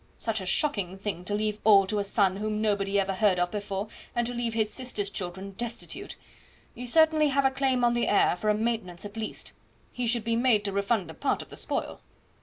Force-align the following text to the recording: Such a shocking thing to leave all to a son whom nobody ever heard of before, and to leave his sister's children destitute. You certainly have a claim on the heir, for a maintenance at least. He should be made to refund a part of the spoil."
Such 0.17 0.41
a 0.41 0.47
shocking 0.47 0.97
thing 0.97 1.23
to 1.25 1.35
leave 1.35 1.59
all 1.63 1.85
to 1.85 1.99
a 1.99 2.03
son 2.03 2.37
whom 2.37 2.59
nobody 2.59 2.99
ever 2.99 3.13
heard 3.13 3.37
of 3.37 3.51
before, 3.51 3.87
and 4.15 4.25
to 4.25 4.33
leave 4.33 4.55
his 4.55 4.73
sister's 4.73 5.11
children 5.11 5.51
destitute. 5.51 6.15
You 6.73 6.87
certainly 6.87 7.27
have 7.27 7.45
a 7.45 7.51
claim 7.51 7.83
on 7.83 7.93
the 7.93 8.07
heir, 8.07 8.35
for 8.35 8.49
a 8.49 8.55
maintenance 8.55 9.05
at 9.05 9.15
least. 9.15 9.53
He 9.93 10.07
should 10.07 10.23
be 10.23 10.35
made 10.35 10.65
to 10.65 10.71
refund 10.73 11.11
a 11.11 11.13
part 11.13 11.43
of 11.43 11.49
the 11.51 11.55
spoil." 11.55 11.99